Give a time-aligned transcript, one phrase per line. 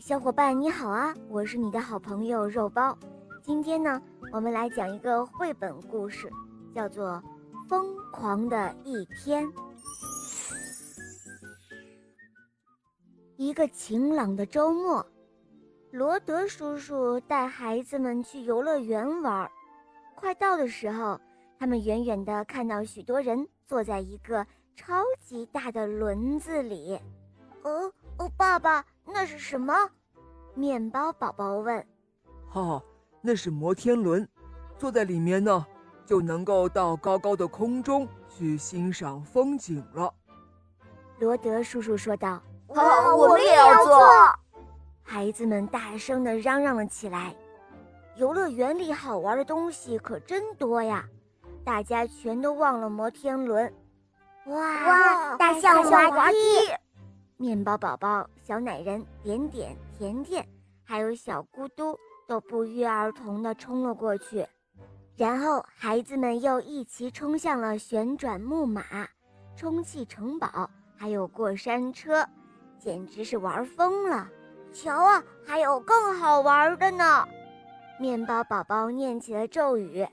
[0.00, 1.14] 小伙伴你好啊！
[1.28, 2.96] 我是你的好朋友肉包。
[3.42, 6.28] 今天呢，我们来讲一个绘本故事，
[6.74, 7.22] 叫做
[7.68, 9.46] 《疯狂的一天》。
[13.36, 15.06] 一个晴朗的周末，
[15.92, 19.48] 罗德叔叔带孩子们去游乐园玩。
[20.16, 21.20] 快到的时候，
[21.58, 24.44] 他们远远地看到许多人坐在一个
[24.74, 26.98] 超级大的轮子里。
[27.62, 29.74] 哦哦，爸爸，那是什么？
[30.54, 31.86] 面包宝宝问。
[32.48, 32.82] 哈，
[33.20, 34.28] 那是摩天轮，
[34.78, 35.66] 坐在里面呢，
[36.04, 40.12] 就能够到高高的空中去欣赏风景了。
[41.18, 42.40] 罗德叔叔说道。
[42.68, 43.96] 好，我们也要坐。
[45.02, 47.34] 孩子们大声的嚷嚷了起来。
[48.16, 51.04] 游乐园里好玩的东西可真多呀！
[51.64, 53.72] 大家全都忘了摩天轮。
[54.46, 56.36] 哇，大象滑梯！
[57.38, 60.46] 面包宝宝、小奶人、点点、甜甜，
[60.82, 64.46] 还有小咕嘟，都不约而同地冲了过去。
[65.16, 68.82] 然后，孩子们又一齐冲向了旋转木马、
[69.54, 72.26] 充气城堡，还有过山车。
[72.78, 74.28] 简直是玩疯了！
[74.72, 77.26] 瞧啊，还有更好玩的呢！
[77.98, 80.06] 面包宝宝念起了咒语：“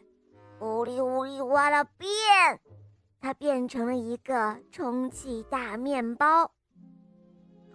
[0.60, 2.10] 呜哩呜哩哇啦变！”
[3.20, 6.52] 它变成了一个充气大面包。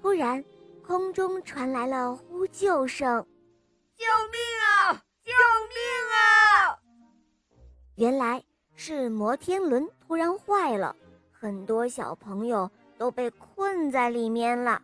[0.09, 0.43] 突然，
[0.83, 3.23] 空中传来了呼救声
[3.95, 5.03] ：“救命啊！
[5.23, 5.33] 救
[5.69, 5.77] 命
[6.17, 6.81] 啊！”
[7.97, 8.43] 原来
[8.75, 10.97] 是摩天轮突然坏了，
[11.31, 12.71] 很多小朋友。
[12.97, 14.81] 都被困在里面了。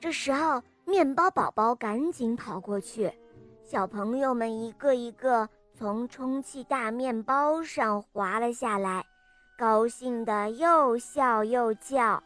[0.00, 3.10] 这时候，面包宝宝赶紧跑过去，
[3.62, 9.06] 小朋友们一个一个从充气大面包上滑了下来，
[9.56, 12.22] 高兴的又笑又叫：“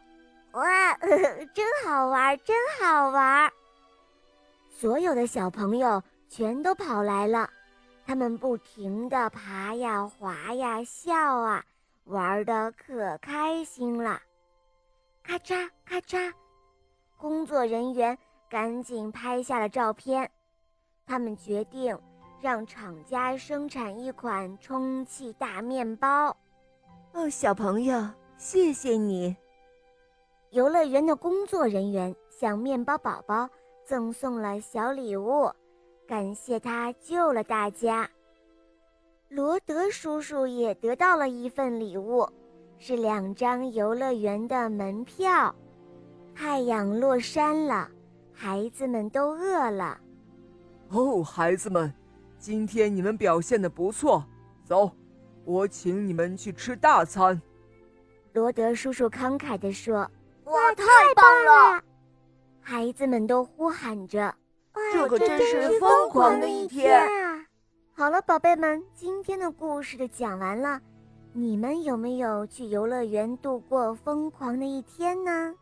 [0.53, 3.51] 哇，呵 呵真好玩，真好玩！”
[4.69, 7.49] 所有的小朋友全都跑来了，
[8.05, 11.63] 他们不停地爬呀、滑呀、笑啊，
[12.05, 14.19] 玩的可开心了。
[15.23, 16.33] 咔嚓咔嚓，
[17.17, 18.17] 工作人员
[18.49, 20.31] 赶紧拍下了照片。
[21.05, 21.99] 他们决定
[22.39, 26.35] 让厂家生产一款充气大面包。
[27.13, 29.35] 哦，小朋友，谢谢你！
[30.51, 33.47] 游乐园的工作人员向面包宝宝
[33.85, 35.51] 赠送了小礼物，
[36.07, 38.09] 感谢他救了大家。
[39.29, 42.27] 罗德叔叔也得到了一份礼物。
[42.81, 45.53] 是两张游乐园的门票。
[46.33, 47.91] 太阳落山了，
[48.31, 49.99] 孩子们都饿了。
[50.87, 51.93] 哦，孩子们，
[52.37, 54.23] 今天你们表现的不错。
[54.63, 54.89] 走，
[55.43, 57.39] 我请你们去吃大餐。
[58.31, 60.09] 罗德叔叔慷慨地说
[60.49, 60.83] ：“哇，太
[61.15, 61.83] 棒了！”
[62.61, 64.33] 孩子们都呼喊着
[64.93, 67.45] ：“这可真是疯狂的一天啊！”
[67.93, 70.79] 好了，宝贝们，今天的故事就讲完了。
[71.33, 75.53] 你们有没有去游乐园度过疯狂的一天呢？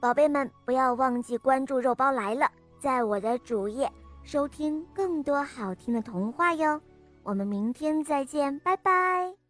[0.00, 3.90] 宝贝们，不要忘记关注“肉包来了”，在我的主页
[4.22, 6.80] 收听更多好听的童话哟。
[7.22, 9.43] 我们明天再见，拜拜。